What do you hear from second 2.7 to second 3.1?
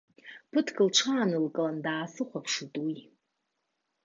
уи.